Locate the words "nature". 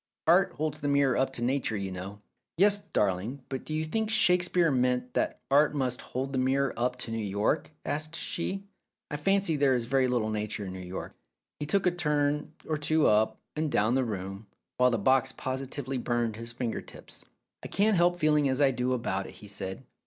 1.43-1.77, 10.31-10.65